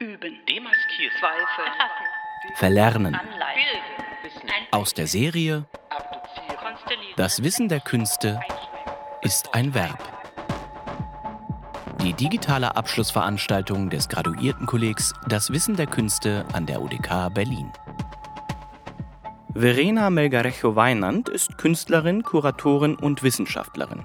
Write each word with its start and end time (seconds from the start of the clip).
Üben. 0.00 0.38
Demaskieren. 0.48 1.12
Zweifel. 1.18 1.64
Verlernen. 2.54 3.14
Anleihen. 3.16 4.68
Aus 4.70 4.94
der 4.94 5.08
Serie 5.08 5.64
Das 7.16 7.42
Wissen 7.42 7.68
der 7.68 7.80
Künste 7.80 8.38
ist 9.22 9.54
ein 9.54 9.74
Verb. 9.74 9.98
Die 12.00 12.12
digitale 12.12 12.76
Abschlussveranstaltung 12.76 13.90
des 13.90 14.08
Graduiertenkollegs 14.08 15.14
Das 15.26 15.50
Wissen 15.50 15.74
der 15.74 15.88
Künste 15.88 16.46
an 16.52 16.66
der 16.66 16.80
UDK 16.80 17.34
Berlin. 17.34 17.72
Verena 19.54 20.10
Melgarejo-Weinand 20.10 21.28
ist 21.28 21.58
Künstlerin, 21.58 22.22
Kuratorin 22.22 22.94
und 22.94 23.24
Wissenschaftlerin. 23.24 24.04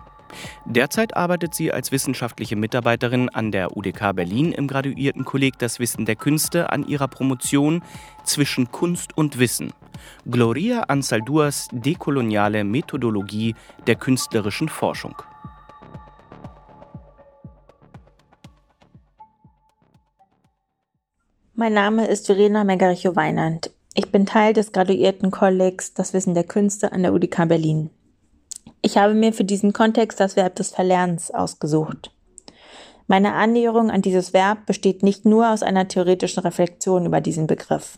Derzeit 0.65 1.15
arbeitet 1.15 1.53
sie 1.53 1.71
als 1.71 1.91
wissenschaftliche 1.91 2.55
Mitarbeiterin 2.55 3.29
an 3.29 3.51
der 3.51 3.75
UDK 3.75 4.15
Berlin 4.15 4.51
im 4.51 4.67
Graduiertenkolleg 4.67 5.57
Das 5.59 5.79
Wissen 5.79 6.05
der 6.05 6.15
Künste 6.15 6.71
an 6.71 6.87
ihrer 6.87 7.07
Promotion 7.07 7.83
Zwischen 8.23 8.71
Kunst 8.71 9.17
und 9.17 9.39
Wissen. 9.39 9.73
Gloria 10.29 10.83
Ansalduas 10.83 11.67
dekoloniale 11.71 12.63
Methodologie 12.63 13.55
der 13.87 13.95
künstlerischen 13.95 14.69
Forschung. 14.69 15.15
Mein 21.55 21.73
Name 21.73 22.07
ist 22.07 22.25
Verena 22.25 22.63
Megaricho-Weinand. 22.63 23.69
Ich 23.93 24.11
bin 24.11 24.25
Teil 24.25 24.53
des 24.53 24.71
Graduiertenkollegs 24.71 25.93
Das 25.93 26.11
Wissen 26.11 26.33
der 26.33 26.45
Künste 26.45 26.91
an 26.91 27.03
der 27.03 27.13
UDK 27.13 27.47
Berlin. 27.47 27.91
Ich 28.85 28.97
habe 28.97 29.13
mir 29.13 29.31
für 29.31 29.45
diesen 29.45 29.71
Kontext 29.71 30.19
das 30.19 30.35
Verb 30.35 30.55
des 30.55 30.71
Verlernens 30.71 31.31
ausgesucht. 31.31 32.11
Meine 33.07 33.33
Annäherung 33.33 33.89
an 33.89 34.01
dieses 34.01 34.33
Verb 34.33 34.65
besteht 34.65 35.03
nicht 35.03 35.23
nur 35.23 35.49
aus 35.51 35.63
einer 35.63 35.87
theoretischen 35.87 36.43
Reflexion 36.43 37.05
über 37.05 37.21
diesen 37.21 37.47
Begriff. 37.47 37.97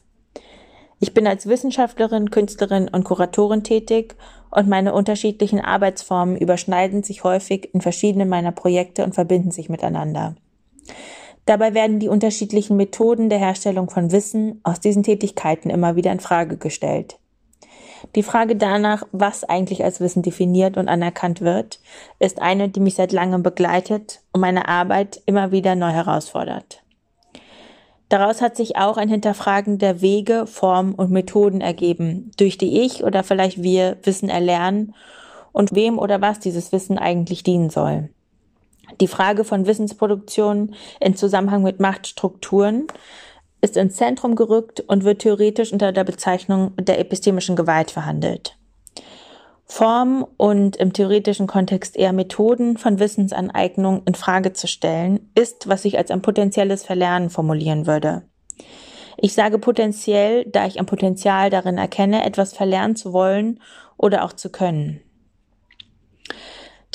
Ich 1.00 1.16
bin 1.16 1.26
als 1.26 1.48
Wissenschaftlerin, 1.48 2.30
Künstlerin 2.30 2.88
und 2.88 3.04
Kuratorin 3.04 3.64
tätig 3.64 4.16
und 4.52 4.70
meine 4.70 4.94
unterschiedlichen 4.94 5.60
Arbeitsformen 5.60 6.38
überschneiden 6.38 7.02
sich 7.02 7.24
häufig 7.24 7.74
in 7.74 7.82
verschiedenen 7.82 8.30
meiner 8.30 8.52
Projekte 8.52 9.04
und 9.04 9.16
verbinden 9.16 9.50
sich 9.50 9.70
miteinander. 9.70 10.36
Dabei 11.48 11.74
werden 11.74 12.00
die 12.00 12.10
unterschiedlichen 12.10 12.78
Methoden 12.78 13.30
der 13.30 13.40
Herstellung 13.40 13.90
von 13.90 14.12
Wissen 14.12 14.62
aus 14.64 14.82
diesen 14.82 15.02
Tätigkeiten 15.02 15.72
immer 15.72 15.96
wieder 15.96 16.12
in 16.12 16.20
Frage 16.20 16.58
gestellt. 16.58 17.18
Die 18.16 18.24
Frage 18.24 18.56
danach, 18.56 19.04
was 19.12 19.44
eigentlich 19.44 19.84
als 19.84 20.00
Wissen 20.00 20.22
definiert 20.22 20.78
und 20.78 20.88
anerkannt 20.88 21.42
wird, 21.42 21.80
ist 22.20 22.42
eine, 22.42 22.70
die 22.70 22.80
mich 22.80 22.96
seit 22.96 23.12
langem 23.12 23.44
begleitet 23.44 24.22
und 24.32 24.42
meine 24.42 24.68
Arbeit 24.68 25.22
immer 25.26 25.52
wieder 25.52 25.76
neu 25.76 25.92
herausfordert. 25.92 26.82
Daraus 28.10 28.42
hat 28.42 28.56
sich 28.56 28.78
auch 28.78 28.98
ein 28.98 29.10
Hinterfragen 29.10 29.80
der 29.80 30.02
Wege, 30.02 30.46
Formen 30.46 30.94
und 30.94 31.12
Methoden 31.12 31.62
ergeben, 31.62 32.32
durch 32.38 32.58
die 32.58 32.82
ich 32.82 33.04
oder 33.04 33.24
vielleicht 33.24 33.64
wir 33.64 33.98
Wissen 34.04 34.30
erlernen 34.30 34.94
und 35.52 35.74
wem 35.74 35.98
oder 35.98 36.22
was 36.22 36.40
dieses 36.40 36.72
Wissen 36.72 37.00
eigentlich 37.00 37.44
dienen 37.44 37.70
soll. 37.70 38.10
Die 39.02 39.08
Frage 39.08 39.44
von 39.44 39.66
Wissensproduktion 39.66 40.76
in 41.00 41.16
Zusammenhang 41.16 41.64
mit 41.64 41.80
Machtstrukturen 41.80 42.88
ist 43.62 43.78
ins 43.78 43.96
Zentrum 43.96 44.36
gerückt 44.36 44.82
und 44.82 45.04
wird 45.04 45.20
theoretisch 45.20 45.72
unter 45.74 45.92
der 45.92 46.04
Bezeichnung 46.04 46.74
der 46.78 47.00
epistemischen 47.00 47.56
Gewalt 47.56 47.92
verhandelt. 47.92 48.58
Form 49.66 50.28
und 50.38 50.76
im 50.76 50.94
theoretischen 50.94 51.48
Kontext 51.48 51.98
eher 51.98 52.14
Methoden 52.14 52.78
von 52.78 53.00
Wissensaneignung 53.00 54.04
in 54.06 54.14
Frage 54.14 54.54
zu 54.54 54.68
stellen, 54.68 55.32
ist, 55.34 55.68
was 55.68 55.86
ich 55.86 55.98
als 55.98 56.12
ein 56.12 56.22
potenzielles 56.22 56.84
Verlernen 56.84 57.32
formulieren 57.32 57.88
würde. 57.88 58.24
Ich 59.18 59.34
sage 59.34 59.58
potenziell, 59.58 60.46
da 60.46 60.68
ich 60.68 60.80
ein 60.80 60.86
Potenzial 60.86 61.50
darin 61.50 61.78
erkenne, 61.78 62.24
etwas 62.26 62.54
verlernen 62.54 62.96
zu 62.96 63.12
wollen 63.12 63.60
oder 63.98 64.24
auch 64.24 64.34
zu 64.34 64.50
können. 64.50 65.02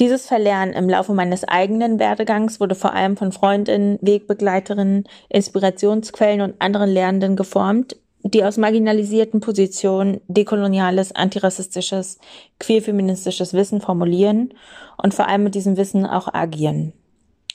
Dieses 0.00 0.24
Verlernen 0.24 0.72
im 0.72 0.88
Laufe 0.88 1.12
meines 1.12 1.44
eigenen 1.44 1.98
Werdegangs 1.98 2.58
wurde 2.58 2.74
vor 2.74 2.94
allem 2.94 3.18
von 3.18 3.32
Freundinnen, 3.32 3.98
Wegbegleiterinnen, 4.00 5.04
Inspirationsquellen 5.28 6.40
und 6.40 6.54
anderen 6.58 6.88
Lernenden 6.88 7.36
geformt, 7.36 7.96
die 8.22 8.42
aus 8.42 8.56
marginalisierten 8.56 9.40
Positionen 9.40 10.22
dekoloniales, 10.26 11.14
antirassistisches, 11.14 12.18
queerfeministisches 12.58 13.52
Wissen 13.52 13.82
formulieren 13.82 14.54
und 14.96 15.12
vor 15.12 15.28
allem 15.28 15.44
mit 15.44 15.54
diesem 15.54 15.76
Wissen 15.76 16.06
auch 16.06 16.32
agieren. 16.32 16.94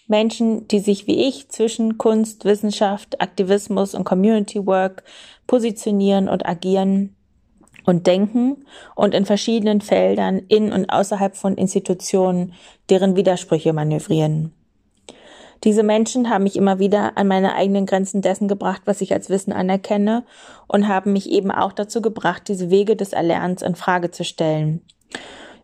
Menschen, 0.07 0.67
die 0.67 0.79
sich 0.79 1.07
wie 1.07 1.27
ich 1.27 1.50
zwischen 1.50 1.97
Kunst, 1.97 2.45
Wissenschaft, 2.45 3.22
Aktivismus 3.22 3.95
und 3.95 4.03
Community 4.03 4.63
Work 4.67 5.03
positionieren 5.47 6.29
und 6.29 6.45
agieren, 6.45 7.14
und 7.85 8.07
Denken 8.07 8.66
und 8.96 9.13
in 9.13 9.25
verschiedenen 9.25 9.81
Feldern 9.81 10.40
in 10.47 10.72
und 10.72 10.90
außerhalb 10.90 11.35
von 11.35 11.56
Institutionen 11.56 12.53
deren 12.90 13.16
Widersprüche 13.16 13.73
manövrieren. 13.73 14.53
Diese 15.63 15.84
Menschen 15.84 16.29
haben 16.29 16.44
mich 16.44 16.57
immer 16.57 16.79
wieder 16.79 17.18
an 17.18 17.28
meine 17.28 17.56
eigenen 17.56 17.85
Grenzen 17.85 18.22
dessen 18.22 18.47
gebracht, 18.47 18.84
was 18.85 19.01
ich 19.01 19.13
als 19.13 19.29
Wissen 19.29 19.53
anerkenne 19.53 20.24
und 20.68 20.88
haben 20.88 21.13
mich 21.13 21.29
eben 21.29 21.50
auch 21.50 21.72
dazu 21.72 22.01
gebracht, 22.01 22.44
diese 22.47 22.69
Wege 22.69 22.95
des 22.95 23.13
Erlernens 23.13 23.62
in 23.62 23.75
Frage 23.75 24.12
zu 24.12 24.24
stellen 24.24 24.81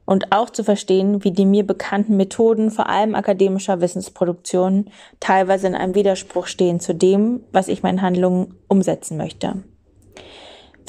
und 0.06 0.32
auch 0.32 0.50
zu 0.50 0.64
verstehen, 0.64 1.24
wie 1.24 1.32
die 1.32 1.46
mir 1.46 1.66
bekannten 1.66 2.18
Methoden 2.18 2.72
vor 2.72 2.90
allem 2.90 3.16
akademischer 3.16 3.82
Wissensproduktion 3.82 4.90
teilweise 5.20 5.68
in 5.68 5.76
einem 5.76 5.96
Widerspruch 5.96 6.48
stehen 6.48 6.80
zu 6.80 6.96
dem, 6.96 7.44
was 7.52 7.68
ich 7.68 7.84
meinen 7.84 8.02
Handlungen 8.02 8.56
umsetzen 8.68 9.18
möchte. 9.18 9.64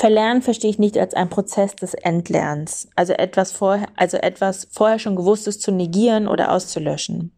Verlernen 0.03 0.43
verstehe 0.43 0.69
ich 0.69 0.81
nicht 0.81 0.99
als 0.99 1.15
ein 1.15 1.31
Prozess 1.31 1.77
des 1.77 1.95
Entlernens, 1.95 2.89
also 2.97 3.13
etwas 3.13 3.53
vorher, 3.53 3.87
also 3.95 4.17
etwas 4.17 4.67
vorher 4.73 4.99
schon 4.99 5.15
gewusstes 5.15 5.61
zu 5.61 5.71
negieren 5.71 6.27
oder 6.27 6.51
auszulöschen. 6.51 7.31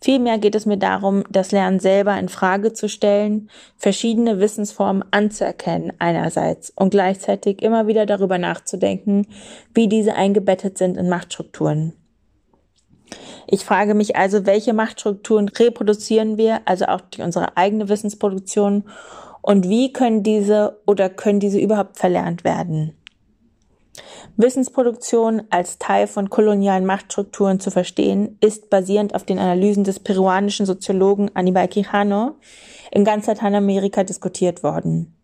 Vielmehr 0.00 0.38
geht 0.38 0.54
es 0.54 0.64
mir 0.64 0.78
darum, 0.78 1.22
das 1.28 1.52
Lernen 1.52 1.80
selber 1.80 2.18
in 2.18 2.30
Frage 2.30 2.72
zu 2.72 2.88
stellen, 2.88 3.50
verschiedene 3.76 4.40
Wissensformen 4.40 5.04
anzuerkennen 5.10 5.92
einerseits 5.98 6.70
und 6.70 6.92
gleichzeitig 6.92 7.60
immer 7.60 7.86
wieder 7.86 8.06
darüber 8.06 8.38
nachzudenken, 8.38 9.26
wie 9.74 9.86
diese 9.86 10.14
eingebettet 10.14 10.78
sind 10.78 10.96
in 10.96 11.10
Machtstrukturen. 11.10 11.92
Ich 13.46 13.66
frage 13.66 13.92
mich 13.92 14.16
also, 14.16 14.46
welche 14.46 14.72
Machtstrukturen 14.72 15.50
reproduzieren 15.50 16.38
wir, 16.38 16.62
also 16.64 16.86
auch 16.86 17.02
durch 17.02 17.22
unsere 17.22 17.58
eigene 17.58 17.90
Wissensproduktion 17.90 18.84
und 19.42 19.68
wie 19.68 19.92
können 19.92 20.22
diese 20.22 20.80
oder 20.86 21.10
können 21.10 21.40
diese 21.40 21.58
überhaupt 21.58 21.98
verlernt 21.98 22.44
werden? 22.44 22.94
Wissensproduktion 24.36 25.42
als 25.50 25.78
Teil 25.78 26.06
von 26.06 26.30
kolonialen 26.30 26.86
Machtstrukturen 26.86 27.60
zu 27.60 27.70
verstehen, 27.70 28.38
ist 28.40 28.70
basierend 28.70 29.14
auf 29.14 29.24
den 29.24 29.38
Analysen 29.38 29.84
des 29.84 30.00
peruanischen 30.00 30.64
Soziologen 30.64 31.30
Aníbal 31.34 31.68
Quijano 31.68 32.36
in 32.90 33.04
ganz 33.04 33.26
Lateinamerika 33.26 34.04
diskutiert 34.04 34.62
worden. 34.62 35.14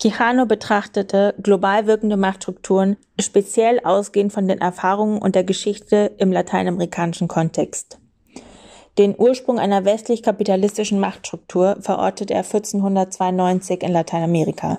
Quijano 0.00 0.46
betrachtete 0.46 1.34
global 1.42 1.86
wirkende 1.86 2.16
Machtstrukturen 2.16 2.96
speziell 3.20 3.80
ausgehend 3.80 4.32
von 4.32 4.46
den 4.46 4.60
Erfahrungen 4.60 5.18
und 5.18 5.34
der 5.34 5.44
Geschichte 5.44 6.12
im 6.18 6.30
lateinamerikanischen 6.30 7.26
Kontext. 7.26 7.98
Den 8.98 9.14
Ursprung 9.16 9.60
einer 9.60 9.84
westlich-kapitalistischen 9.84 10.98
Machtstruktur 10.98 11.76
verortet 11.80 12.32
er 12.32 12.38
1492 12.38 13.84
in 13.84 13.92
Lateinamerika. 13.92 14.78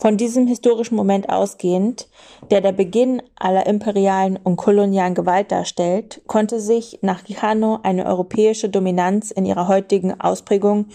Von 0.00 0.16
diesem 0.16 0.48
historischen 0.48 0.96
Moment 0.96 1.30
ausgehend, 1.30 2.08
der 2.50 2.60
der 2.60 2.72
Beginn 2.72 3.22
aller 3.36 3.66
imperialen 3.66 4.36
und 4.36 4.56
kolonialen 4.56 5.14
Gewalt 5.14 5.52
darstellt, 5.52 6.22
konnte 6.26 6.58
sich 6.58 6.98
nach 7.02 7.22
Quijano 7.22 7.78
eine 7.84 8.04
europäische 8.06 8.68
Dominanz 8.68 9.30
in 9.30 9.46
ihrer 9.46 9.68
heutigen 9.68 10.20
Ausprägung 10.20 10.88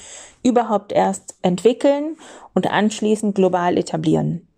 überhaupt 0.43 0.91
erst 0.91 1.35
entwickeln 1.41 2.17
und 2.53 2.69
anschließend 2.69 3.33
global 3.33 3.77
etablieren. 3.77 4.48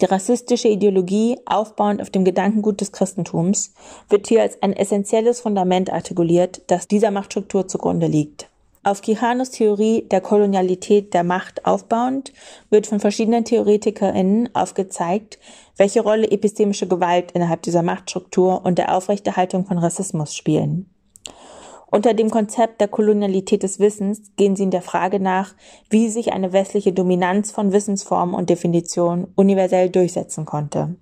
Die 0.00 0.06
rassistische 0.06 0.68
Ideologie, 0.68 1.38
aufbauend 1.46 2.02
auf 2.02 2.10
dem 2.10 2.24
Gedankengut 2.24 2.80
des 2.80 2.90
Christentums, 2.90 3.72
wird 4.08 4.26
hier 4.26 4.42
als 4.42 4.60
ein 4.60 4.72
essentielles 4.72 5.40
Fundament 5.40 5.92
artikuliert, 5.92 6.62
das 6.66 6.88
dieser 6.88 7.12
Machtstruktur 7.12 7.68
zugrunde 7.68 8.08
liegt. 8.08 8.48
Auf 8.82 9.00
Kihanos 9.00 9.50
Theorie 9.50 10.02
der 10.10 10.20
Kolonialität 10.20 11.14
der 11.14 11.24
Macht 11.24 11.64
aufbauend 11.64 12.32
wird 12.68 12.86
von 12.86 13.00
verschiedenen 13.00 13.44
TheoretikerInnen 13.44 14.54
aufgezeigt, 14.54 15.38
welche 15.76 16.02
Rolle 16.02 16.30
epistemische 16.30 16.86
Gewalt 16.86 17.32
innerhalb 17.32 17.62
dieser 17.62 17.82
Machtstruktur 17.82 18.62
und 18.64 18.76
der 18.76 18.94
Aufrechterhaltung 18.94 19.64
von 19.64 19.78
Rassismus 19.78 20.34
spielen. 20.34 20.93
Unter 21.94 22.12
dem 22.12 22.28
Konzept 22.28 22.80
der 22.80 22.88
Kolonialität 22.88 23.62
des 23.62 23.78
Wissens 23.78 24.32
gehen 24.34 24.56
sie 24.56 24.64
in 24.64 24.72
der 24.72 24.82
Frage 24.82 25.20
nach, 25.20 25.54
wie 25.90 26.08
sich 26.08 26.32
eine 26.32 26.52
westliche 26.52 26.92
Dominanz 26.92 27.52
von 27.52 27.72
Wissensformen 27.72 28.34
und 28.34 28.50
Definitionen 28.50 29.28
universell 29.36 29.90
durchsetzen 29.90 30.44
konnte. 30.44 30.96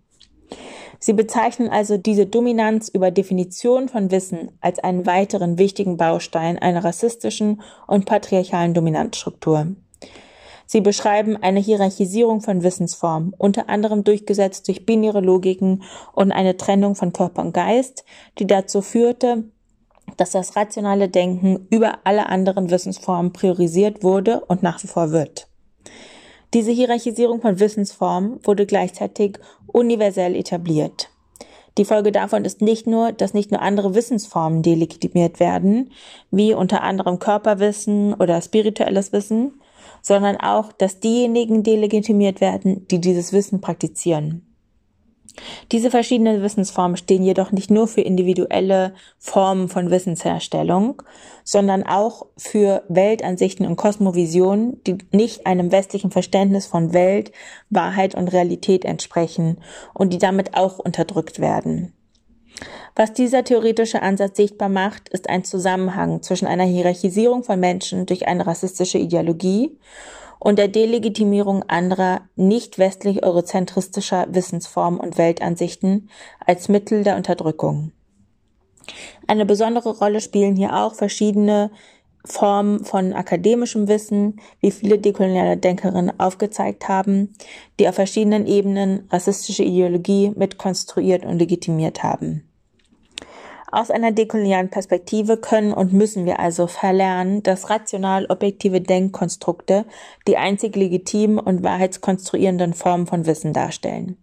Sie 0.99 1.15
bezeichnen 1.15 1.71
also 1.71 1.97
diese 1.97 2.27
Dominanz 2.27 2.91
über 2.91 3.11
Definition 3.11 3.89
von 3.89 4.11
Wissen 4.11 4.50
als 4.61 4.81
einen 4.81 5.06
weiteren 5.06 5.56
wichtigen 5.56 5.97
Baustein 5.97 6.59
einer 6.59 6.85
rassistischen 6.85 7.62
und 7.87 8.05
patriarchalen 8.05 8.75
Dominanzstruktur. 8.75 9.69
Sie 10.67 10.83
beschreiben 10.83 11.39
eine 11.39 11.61
Hierarchisierung 11.61 12.43
von 12.43 12.62
Wissensformen, 12.62 13.33
unter 13.39 13.71
anderem 13.71 14.05
durchgesetzt 14.05 14.69
durch 14.69 14.85
binäre 14.85 15.23
Logiken 15.23 15.85
und 16.12 16.33
eine 16.33 16.59
Trennung 16.59 16.97
von 16.97 17.15
Körper 17.15 17.41
und 17.41 17.55
Geist, 17.55 18.05
die 18.39 18.47
dazu 18.47 18.83
führte, 18.83 19.44
dass 20.16 20.31
das 20.31 20.56
rationale 20.56 21.08
Denken 21.08 21.66
über 21.70 21.99
alle 22.04 22.28
anderen 22.28 22.70
Wissensformen 22.70 23.32
priorisiert 23.32 24.02
wurde 24.02 24.40
und 24.46 24.62
nach 24.62 24.82
wie 24.82 24.88
vor 24.88 25.10
wird. 25.10 25.49
Diese 26.54 26.70
Hierarchisierung 26.70 27.40
von 27.40 27.60
Wissensformen 27.60 28.38
wurde 28.44 28.66
gleichzeitig 28.66 29.38
universell 29.66 30.37
etabliert. 30.37 31.08
Die 31.78 31.87
Folge 31.87 32.12
davon 32.12 32.44
ist 32.44 32.60
nicht 32.60 32.87
nur, 32.87 33.12
dass 33.12 33.32
nicht 33.32 33.50
nur 33.50 33.62
andere 33.62 33.94
Wissensformen 33.94 34.62
delegitimiert 34.62 35.40
werden, 35.40 35.90
wie 36.31 36.52
unter 36.52 36.82
anderem 36.82 37.19
Körperwissen 37.19 38.12
oder 38.12 38.43
spirituelles 38.43 39.12
Wissen, 39.12 39.62
sondern 40.02 40.37
auch, 40.37 40.72
dass 40.72 41.00
diejenigen 41.00 41.62
delegitimiert 41.62 42.43
werden, 42.43 42.87
die 42.88 43.00
dieses 43.00 43.32
Wissen 43.32 43.62
praktizieren. 43.62 44.51
Diese 45.70 45.90
verschiedenen 45.90 46.43
Wissensformen 46.43 46.96
stehen 46.96 47.23
jedoch 47.23 47.52
nicht 47.52 47.70
nur 47.70 47.88
für 47.88 48.02
individuelle 48.02 48.94
Formen 49.19 49.69
von 49.69 49.90
Wissensherstellung, 49.90 51.02
sondern 51.44 51.84
auch 51.84 52.26
für 52.37 52.84
Weltansichten 52.88 53.67
und 53.67 53.76
Kosmovisionen, 53.76 54.82
die 54.84 54.99
nicht 55.11 55.46
einem 55.46 55.73
westlichen 55.73 56.11
Verständnis 56.11 56.67
von 56.67 56.93
Welt, 56.93 57.32
Wahrheit 57.70 58.14
und 58.14 58.29
Realität 58.29 58.84
entsprechen 58.84 59.58
und 59.94 60.12
die 60.12 60.19
damit 60.19 60.55
auch 60.55 60.79
unterdrückt 60.79 61.40
werden. 61.40 61.94
Was 62.94 63.14
dieser 63.14 63.43
theoretische 63.43 64.02
Ansatz 64.02 64.37
sichtbar 64.37 64.69
macht, 64.69 65.08
ist 65.08 65.29
ein 65.31 65.44
Zusammenhang 65.44 66.23
zwischen 66.23 66.46
einer 66.46 66.64
Hierarchisierung 66.64 67.43
von 67.43 67.58
Menschen 67.58 68.05
durch 68.05 68.29
eine 68.29 68.46
rassistische 68.46 68.99
Ideologie 68.99 69.79
und 70.43 70.59
der 70.59 70.67
Delegitimierung 70.67 71.62
anderer 71.69 72.23
nicht 72.35 72.77
westlich 72.77 73.23
eurozentristischer 73.23 74.27
Wissensformen 74.31 74.99
und 74.99 75.17
Weltansichten 75.17 76.11
als 76.44 76.69
Mittel 76.69 77.05
der 77.05 77.15
Unterdrückung. 77.15 77.93
Eine 79.29 79.47
besondere 79.47 79.97
Rolle 79.97 80.21
spielen 80.21 80.56
hier 80.56 80.77
auch 80.77 80.97
verschiedene 80.97 81.71
Formen 82.25 82.85
von 82.85 83.12
akademischem 83.12 83.87
Wissen, 83.87 84.41
wie 84.59 84.73
viele 84.73 84.99
dekoloniale 84.99 85.59
Denkerinnen 85.59 86.19
aufgezeigt 86.19 86.89
haben, 86.89 87.35
die 87.79 87.89
auf 87.89 87.94
verschiedenen 87.94 88.49
Ebenen 88.49 89.06
rassistische 89.12 89.62
Ideologie 89.62 90.33
mitkonstruiert 90.35 91.25
und 91.25 91.39
legitimiert 91.39 92.03
haben. 92.03 92.51
Aus 93.74 93.90
einer 93.90 94.12
dekolonialen 94.12 94.69
Perspektive 94.69 95.38
können 95.38 95.72
und 95.72 95.94
müssen 95.94 96.26
wir 96.26 96.38
also 96.38 96.66
verlernen, 96.66 97.42
dass 97.42 97.70
rational 97.70 98.26
objektive 98.26 98.82
Denkkonstrukte 98.82 99.86
die 100.28 100.36
einzig 100.36 100.76
legitimen 100.76 101.38
und 101.38 101.62
wahrheitskonstruierenden 101.62 102.74
Formen 102.74 103.06
von 103.06 103.24
Wissen 103.24 103.54
darstellen. 103.54 104.19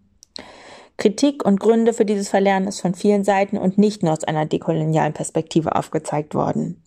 Kritik 0.97 1.43
und 1.43 1.59
Gründe 1.59 1.93
für 1.93 2.05
dieses 2.05 2.29
Verlernen 2.29 2.67
ist 2.67 2.79
von 2.79 2.93
vielen 2.93 3.23
Seiten 3.23 3.57
und 3.57 3.79
nicht 3.79 4.03
nur 4.03 4.13
aus 4.13 4.23
einer 4.23 4.45
dekolonialen 4.45 5.13
Perspektive 5.13 5.75
aufgezeigt 5.75 6.35
worden. 6.35 6.83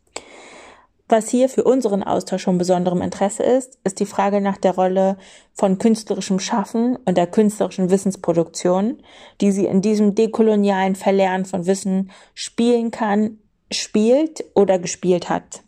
Was 1.13 1.29
hier 1.29 1.51
für 1.51 1.65
unseren 1.65 2.03
Austausch 2.03 2.45
von 2.45 2.57
besonderem 2.57 3.03
Interesse 3.03 3.43
ist, 3.43 3.79
ist 3.85 4.01
die 4.01 4.07
Frage 4.07 4.41
nach 4.41 4.57
der 4.57 4.75
Rolle 4.75 5.19
von 5.53 5.77
künstlerischem 5.77 6.41
Schaffen 6.41 6.97
und 7.05 7.19
der 7.19 7.27
künstlerischen 7.27 7.91
Wissensproduktion, 7.91 8.97
die 9.43 9.53
sie 9.53 9.67
in 9.67 9.83
diesem 9.83 10.15
dekolonialen 10.15 10.95
Verlernen 10.95 11.45
von 11.45 11.67
Wissen 11.67 12.11
spielen 12.33 12.93
kann, 12.93 13.41
spielt 13.71 14.43
oder 14.55 14.79
gespielt 14.79 15.29
hat. 15.29 15.61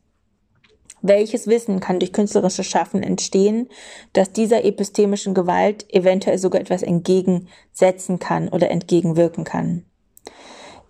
Welches 1.03 1.47
Wissen 1.47 1.79
kann 1.79 1.99
durch 1.99 2.15
künstlerisches 2.15 2.67
Schaffen 2.67 3.03
entstehen, 3.03 3.69
das 4.15 4.33
dieser 4.33 4.65
epistemischen 4.65 5.35
Gewalt 5.35 5.85
eventuell 5.93 6.39
sogar 6.39 6.63
etwas 6.63 6.83
entgegensetzen 6.83 8.19
kann 8.19 8.49
oder 8.49 8.71
entgegenwirken 8.71 9.45
kann? 9.45 9.85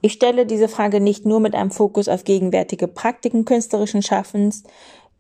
Ich 0.05 0.13
stelle 0.13 0.45
diese 0.45 0.69
Frage 0.69 1.01
nicht 1.01 1.25
nur 1.25 1.41
mit 1.41 1.55
einem 1.55 1.71
Fokus 1.71 2.11
auf 2.11 2.25
gegenwärtige 2.25 2.89
Praktiken 2.89 3.47
künstlerischen 3.47 4.03
Schaffens, 4.03 4.63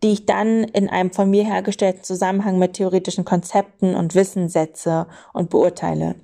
die 0.02 0.12
ich 0.12 0.26
dann 0.26 0.64
in 0.64 0.90
einem 0.90 1.10
von 1.10 1.30
mir 1.30 1.42
hergestellten 1.42 2.04
Zusammenhang 2.04 2.58
mit 2.58 2.74
theoretischen 2.74 3.24
Konzepten 3.24 3.94
und 3.94 4.14
Wissen 4.14 4.50
setze 4.50 5.06
und 5.32 5.48
beurteile. 5.48 6.16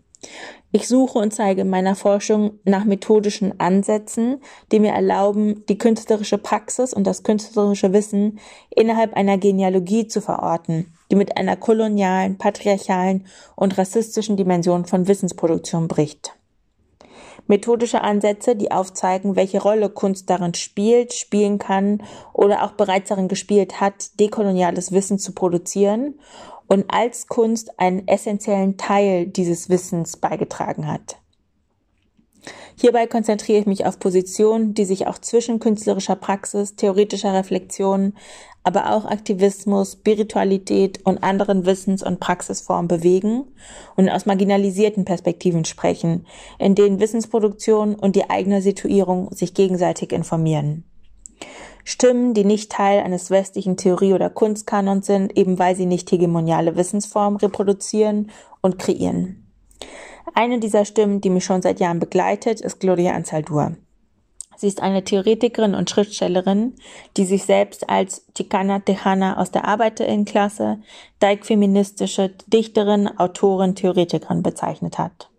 Ich 0.72 0.88
suche 0.88 1.18
und 1.18 1.32
zeige 1.32 1.62
in 1.62 1.70
meiner 1.70 1.94
Forschung 1.94 2.58
nach 2.64 2.84
methodischen 2.84 3.58
Ansätzen, 3.58 4.42
die 4.72 4.80
mir 4.80 4.92
erlauben, 4.92 5.64
die 5.70 5.78
künstlerische 5.78 6.36
Praxis 6.36 6.92
und 6.92 7.06
das 7.06 7.22
künstlerische 7.22 7.94
Wissen 7.94 8.40
innerhalb 8.68 9.14
einer 9.14 9.38
Genealogie 9.38 10.06
zu 10.06 10.20
verorten, 10.20 10.92
die 11.10 11.16
mit 11.16 11.38
einer 11.38 11.56
kolonialen, 11.56 12.36
patriarchalen 12.36 13.26
und 13.56 13.78
rassistischen 13.78 14.36
Dimension 14.36 14.84
von 14.84 15.08
Wissensproduktion 15.08 15.88
bricht 15.88 16.34
methodische 17.50 18.00
Ansätze, 18.00 18.56
die 18.56 18.70
aufzeigen, 18.70 19.36
welche 19.36 19.60
Rolle 19.60 19.90
Kunst 19.90 20.30
darin 20.30 20.54
spielt, 20.54 21.12
spielen 21.12 21.58
kann 21.58 22.02
oder 22.32 22.62
auch 22.64 22.72
bereits 22.72 23.08
darin 23.08 23.28
gespielt 23.28 23.80
hat, 23.80 24.18
dekoloniales 24.20 24.92
Wissen 24.92 25.18
zu 25.18 25.32
produzieren 25.32 26.14
und 26.68 26.84
als 26.88 27.26
Kunst 27.26 27.78
einen 27.78 28.06
essentiellen 28.06 28.78
Teil 28.78 29.26
dieses 29.26 29.68
Wissens 29.68 30.16
beigetragen 30.16 30.86
hat. 30.86 31.18
Hierbei 32.76 33.06
konzentriere 33.06 33.58
ich 33.60 33.66
mich 33.66 33.86
auf 33.86 33.98
Positionen, 33.98 34.74
die 34.74 34.84
sich 34.84 35.06
auch 35.06 35.18
zwischen 35.18 35.60
künstlerischer 35.60 36.16
Praxis, 36.16 36.76
theoretischer 36.76 37.34
Reflexion, 37.34 38.14
aber 38.62 38.94
auch 38.94 39.04
Aktivismus, 39.04 39.92
Spiritualität 39.92 41.04
und 41.04 41.22
anderen 41.22 41.64
Wissens- 41.66 42.02
und 42.02 42.20
Praxisformen 42.20 42.88
bewegen 42.88 43.44
und 43.96 44.08
aus 44.08 44.26
marginalisierten 44.26 45.04
Perspektiven 45.04 45.64
sprechen, 45.64 46.26
in 46.58 46.74
denen 46.74 47.00
Wissensproduktion 47.00 47.94
und 47.94 48.16
die 48.16 48.28
eigene 48.28 48.60
Situierung 48.62 49.32
sich 49.32 49.54
gegenseitig 49.54 50.12
informieren. 50.12 50.84
Stimmen, 51.84 52.34
die 52.34 52.44
nicht 52.44 52.70
Teil 52.70 53.00
eines 53.00 53.30
westlichen 53.30 53.78
Theorie- 53.78 54.12
oder 54.12 54.28
Kunstkanons 54.28 55.06
sind, 55.06 55.36
eben 55.36 55.58
weil 55.58 55.74
sie 55.74 55.86
nicht 55.86 56.10
hegemoniale 56.12 56.76
Wissensformen 56.76 57.38
reproduzieren 57.38 58.30
und 58.60 58.78
kreieren. 58.78 59.49
Eine 60.34 60.60
dieser 60.60 60.84
Stimmen, 60.84 61.20
die 61.20 61.30
mich 61.30 61.44
schon 61.44 61.62
seit 61.62 61.80
Jahren 61.80 62.00
begleitet, 62.00 62.60
ist 62.60 62.80
Gloria 62.80 63.12
Anzaldur. 63.12 63.76
Sie 64.56 64.68
ist 64.68 64.82
eine 64.82 65.02
Theoretikerin 65.02 65.74
und 65.74 65.88
Schriftstellerin, 65.88 66.74
die 67.16 67.24
sich 67.24 67.44
selbst 67.44 67.88
als 67.88 68.26
Chicana 68.34 68.80
Tejana 68.80 69.38
aus 69.38 69.50
der 69.50 69.64
Arbeiterinnenklasse, 69.64 70.80
feministische 71.40 72.30
Dichterin, 72.46 73.08
Autorin, 73.08 73.74
Theoretikerin 73.74 74.42
bezeichnet 74.42 74.98
hat. 74.98 75.30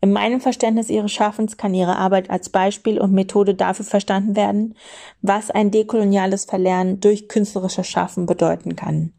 In 0.00 0.12
meinem 0.12 0.40
Verständnis 0.40 0.90
ihres 0.90 1.12
Schaffens 1.12 1.56
kann 1.56 1.74
ihre 1.74 1.96
Arbeit 1.96 2.28
als 2.28 2.48
Beispiel 2.48 3.00
und 3.00 3.12
Methode 3.12 3.54
dafür 3.54 3.84
verstanden 3.84 4.34
werden, 4.34 4.74
was 5.22 5.52
ein 5.52 5.70
dekoloniales 5.70 6.44
Verlernen 6.44 6.98
durch 6.98 7.28
künstlerisches 7.28 7.86
Schaffen 7.86 8.26
bedeuten 8.26 8.74
kann. 8.74 9.12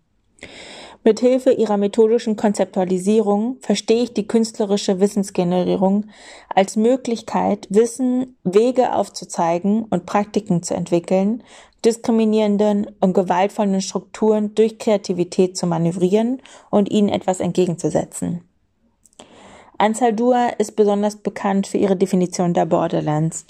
Mithilfe 1.05 1.51
ihrer 1.51 1.77
methodischen 1.77 2.35
Konzeptualisierung 2.35 3.57
verstehe 3.61 4.03
ich 4.03 4.13
die 4.15 4.27
künstlerische 4.27 4.99
Wissensgenerierung 4.99 6.07
als 6.49 6.77
Möglichkeit, 6.77 7.67
Wissen, 7.69 8.35
Wege 8.43 8.91
aufzuzeigen 8.91 9.83
und 9.83 10.07
Praktiken 10.07 10.63
zu 10.63 10.73
entwickeln, 10.73 11.43
diskriminierenden 11.85 12.87
und 13.01 13.13
gewaltvollen 13.13 13.81
Strukturen 13.81 14.55
durch 14.55 14.79
Kreativität 14.79 15.55
zu 15.55 15.67
manövrieren 15.67 16.41
und 16.71 16.89
ihnen 16.89 17.09
etwas 17.09 17.39
entgegenzusetzen. 17.39 18.41
Anzaldua 19.77 20.47
ist 20.57 20.75
besonders 20.75 21.17
bekannt 21.17 21.67
für 21.67 21.77
ihre 21.77 21.95
Definition 21.95 22.55
der 22.55 22.65
Borderlands, 22.65 23.45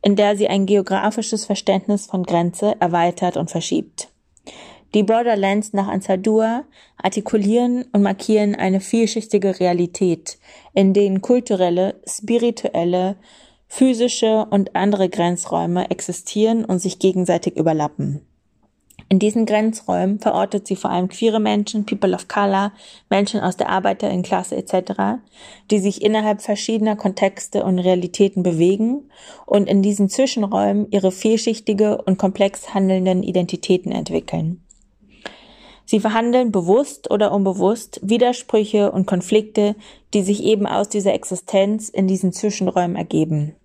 in 0.00 0.14
der 0.14 0.36
sie 0.36 0.46
ein 0.46 0.64
geografisches 0.64 1.44
Verständnis 1.44 2.06
von 2.06 2.22
Grenze 2.22 2.76
erweitert 2.80 3.36
und 3.36 3.50
verschiebt. 3.50 4.10
Die 4.92 5.04
Borderlands 5.04 5.72
nach 5.72 5.86
Anzadua 5.86 6.64
artikulieren 6.96 7.84
und 7.92 8.02
markieren 8.02 8.56
eine 8.56 8.80
vielschichtige 8.80 9.60
Realität, 9.60 10.38
in 10.74 10.92
denen 10.92 11.20
kulturelle, 11.20 12.00
spirituelle, 12.04 13.16
physische 13.68 14.46
und 14.50 14.74
andere 14.74 15.08
Grenzräume 15.08 15.90
existieren 15.90 16.64
und 16.64 16.80
sich 16.80 16.98
gegenseitig 16.98 17.56
überlappen. 17.56 18.26
In 19.08 19.20
diesen 19.20 19.46
Grenzräumen 19.46 20.18
verortet 20.18 20.66
sie 20.66 20.76
vor 20.76 20.90
allem 20.90 21.08
queere 21.08 21.40
Menschen, 21.40 21.86
People 21.86 22.14
of 22.14 22.26
Color, 22.26 22.72
Menschen 23.08 23.40
aus 23.40 23.56
der 23.56 23.68
Arbeiterinnenklasse 23.68 24.56
etc., 24.56 25.20
die 25.70 25.78
sich 25.78 26.02
innerhalb 26.02 26.42
verschiedener 26.42 26.96
Kontexte 26.96 27.64
und 27.64 27.78
Realitäten 27.78 28.42
bewegen 28.42 29.08
und 29.46 29.68
in 29.68 29.82
diesen 29.82 30.08
Zwischenräumen 30.08 30.88
ihre 30.90 31.12
vielschichtige 31.12 32.02
und 32.02 32.18
komplex 32.18 32.74
handelnden 32.74 33.22
Identitäten 33.22 33.92
entwickeln. 33.92 34.62
Sie 35.90 35.98
verhandeln 35.98 36.52
bewusst 36.52 37.10
oder 37.10 37.32
unbewusst 37.32 37.98
Widersprüche 38.00 38.92
und 38.92 39.08
Konflikte, 39.08 39.74
die 40.14 40.22
sich 40.22 40.44
eben 40.44 40.68
aus 40.68 40.88
dieser 40.88 41.14
Existenz 41.14 41.88
in 41.88 42.06
diesen 42.06 42.32
Zwischenräumen 42.32 42.94
ergeben. 42.94 43.56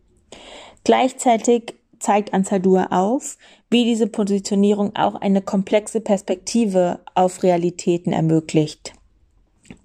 Gleichzeitig 0.84 1.76
zeigt 2.00 2.34
Anzaldur 2.34 2.92
auf, 2.92 3.38
wie 3.70 3.84
diese 3.84 4.08
Positionierung 4.08 4.96
auch 4.96 5.14
eine 5.14 5.44
komplexe 5.44 6.02
Perspektive 6.02 7.00
auf 7.14 7.44
Realitäten 7.44 8.12
ermöglicht. 8.12 8.94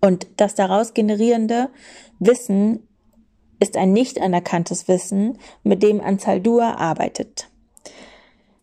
Und 0.01 0.27
das 0.39 0.55
daraus 0.55 0.95
generierende 0.95 1.69
Wissen 2.21 2.89
ist 3.59 3.77
ein 3.77 3.93
nicht 3.93 4.19
anerkanntes 4.19 4.89
Wissen, 4.89 5.37
mit 5.63 5.83
dem 5.83 6.01
Anzaldur 6.01 6.79
arbeitet. 6.79 7.51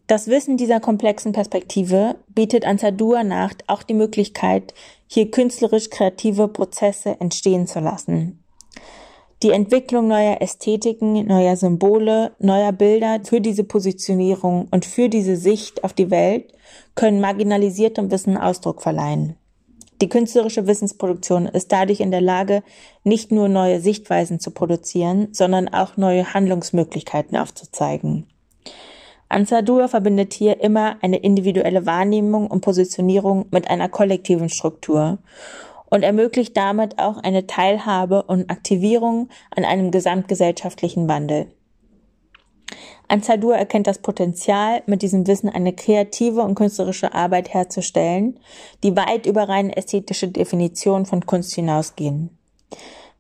Das 0.08 0.28
Wissen 0.28 0.56
dieser 0.56 0.80
komplexen 0.80 1.34
Perspektive 1.34 2.16
bietet 2.30 2.66
Anzaldur 2.66 3.24
nach 3.24 3.54
auch 3.68 3.84
die 3.84 3.94
Möglichkeit, 3.94 4.74
hier 5.06 5.30
künstlerisch 5.30 5.90
kreative 5.90 6.48
Prozesse 6.48 7.18
entstehen 7.20 7.68
zu 7.68 7.82
lassen. 7.82 8.42
Die 9.44 9.52
Entwicklung 9.52 10.08
neuer 10.08 10.42
Ästhetiken, 10.42 11.28
neuer 11.28 11.58
Symbole, 11.58 12.32
neuer 12.40 12.72
Bilder 12.72 13.20
für 13.24 13.42
diese 13.42 13.66
Positionierung 13.66 14.70
und 14.72 14.86
für 14.86 15.10
diese 15.10 15.36
Sicht 15.36 15.84
auf 15.84 15.92
die 15.92 16.10
Welt 16.10 16.54
können 16.96 17.20
marginalisiertem 17.20 18.10
Wissen 18.10 18.38
Ausdruck 18.38 18.82
verleihen. 18.82 19.36
Die 20.02 20.10
künstlerische 20.10 20.68
Wissensproduktion 20.68 21.48
ist 21.48 21.72
dadurch 21.72 22.00
in 22.00 22.12
der 22.12 22.22
Lage, 22.22 22.64
nicht 23.04 23.32
nur 23.32 23.50
neue 23.50 23.82
Sichtweisen 23.82 24.40
zu 24.40 24.52
produzieren, 24.52 25.28
sondern 25.34 25.68
auch 25.68 25.98
neue 25.98 26.34
Handlungsmöglichkeiten 26.34 27.38
aufzuzeigen. 27.38 28.26
Ansadur 29.30 29.88
verbindet 29.90 30.34
hier 30.34 30.62
immer 30.62 30.98
eine 31.02 31.18
individuelle 31.18 31.86
Wahrnehmung 31.86 32.48
und 32.48 32.62
Positionierung 32.62 33.46
mit 33.52 33.70
einer 33.70 33.90
kollektiven 33.90 34.50
Struktur 34.50 35.18
und 35.90 36.04
ermöglicht 36.04 36.56
damit 36.56 37.00
auch 37.00 37.18
eine 37.18 37.48
Teilhabe 37.48 38.24
und 38.24 38.50
Aktivierung 38.50 39.30
an 39.56 39.66
einem 39.66 39.92
gesamtgesellschaftlichen 39.92 41.08
Wandel. 41.08 41.48
Anzadur 43.10 43.56
erkennt 43.56 43.88
das 43.88 44.00
Potenzial, 44.00 44.84
mit 44.86 45.02
diesem 45.02 45.28
Wissen 45.28 45.48
eine 45.50 45.74
kreative 45.74 46.42
und 46.42 46.56
künstlerische 46.56 47.14
Arbeit 47.14 47.54
herzustellen, 47.54 48.40
die 48.84 48.98
weit 48.98 49.26
über 49.26 49.48
rein 49.48 49.70
ästhetische 49.70 50.28
Definitionen 50.28 51.06
von 51.06 51.26
Kunst 51.26 51.56
hinausgehen. 51.56 52.38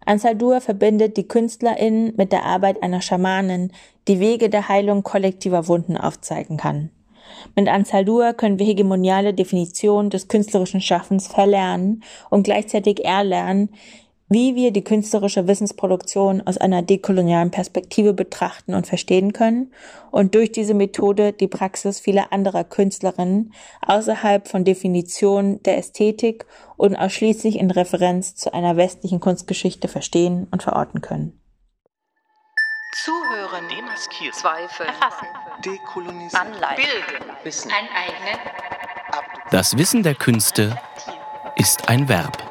Ansaldur 0.07 0.61
verbindet 0.61 1.17
die 1.17 1.27
KünstlerInnen 1.27 2.13
mit 2.15 2.31
der 2.31 2.45
Arbeit 2.45 2.81
einer 2.81 3.01
Schamanin, 3.01 3.73
die 4.07 4.21
Wege 4.21 4.49
der 4.49 4.69
Heilung 4.69 5.03
kollektiver 5.03 5.67
Wunden 5.67 5.97
aufzeigen 5.97 6.55
kann. 6.55 6.91
Mit 7.57 7.67
Ansaldur 7.67 8.31
können 8.31 8.57
wir 8.57 8.65
hegemoniale 8.65 9.33
Definitionen 9.33 10.09
des 10.09 10.29
künstlerischen 10.29 10.79
Schaffens 10.79 11.27
verlernen 11.27 12.03
und 12.29 12.43
gleichzeitig 12.43 13.03
erlernen, 13.03 13.69
wie 14.29 14.55
wir 14.55 14.71
die 14.71 14.83
künstlerische 14.83 15.47
Wissensproduktion 15.47 16.45
aus 16.45 16.57
einer 16.57 16.81
dekolonialen 16.81 17.51
Perspektive 17.51 18.13
betrachten 18.13 18.73
und 18.73 18.85
verstehen 18.85 19.31
können 19.31 19.71
und 20.11 20.35
durch 20.35 20.51
diese 20.51 20.73
Methode 20.73 21.31
die 21.31 21.47
Praxis 21.47 21.99
vieler 21.99 22.33
anderer 22.33 22.63
Künstlerinnen 22.63 23.53
außerhalb 23.85 24.47
von 24.47 24.65
Definitionen 24.65 25.63
der 25.63 25.77
Ästhetik 25.77 26.45
und 26.75 26.95
ausschließlich 26.95 27.57
in 27.57 27.71
Referenz 27.71 28.35
zu 28.35 28.53
einer 28.53 28.75
westlichen 28.75 29.19
Kunstgeschichte 29.19 29.87
verstehen 29.87 30.47
und 30.51 30.63
verorten 30.63 31.01
können. 31.01 31.39
Zuhören, 32.93 33.63
demaskieren, 33.69 34.33
Zweifel, 34.33 34.87
erfassen, 34.87 35.27
dekolonisieren, 35.63 36.47
anleiten, 36.47 36.83
bilden, 36.83 37.31
Wissen, 37.43 37.71
Das 39.51 39.77
Wissen 39.77 40.03
der 40.03 40.15
Künste 40.15 40.77
ist 41.55 41.87
ein 41.89 42.09
Verb. 42.09 42.46